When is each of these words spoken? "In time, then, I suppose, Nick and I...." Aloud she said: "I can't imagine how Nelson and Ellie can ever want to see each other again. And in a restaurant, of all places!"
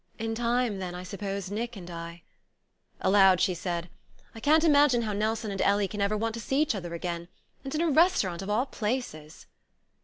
"In 0.17 0.33
time, 0.33 0.79
then, 0.79 0.95
I 0.95 1.03
suppose, 1.03 1.51
Nick 1.51 1.75
and 1.75 1.87
I...." 1.91 2.23
Aloud 3.01 3.39
she 3.39 3.53
said: 3.53 3.87
"I 4.33 4.39
can't 4.39 4.63
imagine 4.63 5.03
how 5.03 5.13
Nelson 5.13 5.51
and 5.51 5.61
Ellie 5.61 5.87
can 5.87 6.01
ever 6.01 6.17
want 6.17 6.33
to 6.33 6.41
see 6.41 6.59
each 6.59 6.73
other 6.73 6.95
again. 6.95 7.27
And 7.63 7.75
in 7.75 7.81
a 7.81 7.87
restaurant, 7.91 8.41
of 8.41 8.49
all 8.49 8.65
places!" 8.65 9.45